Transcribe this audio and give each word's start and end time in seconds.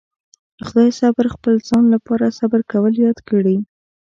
خدای 0.67 0.89
صبر 0.99 1.25
خپل 1.35 1.53
ځان 1.69 1.83
لپاره 1.93 2.35
صبر 2.39 2.61
کول 2.71 2.93
ياد 3.05 3.19
کړي. 3.29 3.57